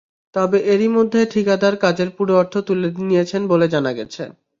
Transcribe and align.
তবে 0.35 0.57
এরই 0.73 0.89
মধ্যে 0.97 1.19
ঠিকাদার 1.33 1.75
কাজের 1.83 2.09
পুরো 2.17 2.33
অর্থ 2.41 2.53
তুলে 2.67 2.87
নিয়েছেন 3.01 3.41
বলে 3.51 3.65
জানা 3.73 3.91
গেছে। 3.97 4.23